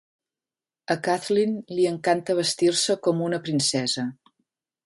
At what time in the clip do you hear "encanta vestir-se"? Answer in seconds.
1.91-2.99